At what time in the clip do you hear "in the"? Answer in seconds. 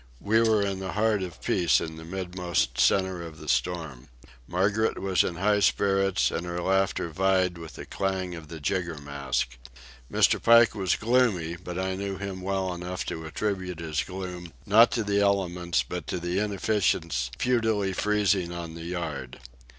0.65-0.93, 1.79-2.03